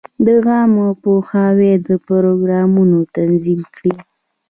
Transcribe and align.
د 0.25 0.27
عامه 0.45 0.87
پوهاوي 1.03 1.73
پروګرامونه 2.07 2.97
تنظیم 3.15 3.61
کړي. 3.75 3.93